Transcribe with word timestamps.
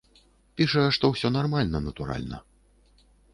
Піша, 0.61 0.85
што 0.95 1.11
ўсё 1.11 1.31
нармальна, 1.37 1.83
натуральна. 1.89 2.37